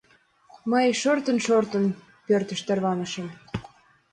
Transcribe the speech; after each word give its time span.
Мый, 0.71 0.87
шортын-шортын, 1.01 1.85
пӧртыш 2.25 2.61
тарванышым. 2.67 3.27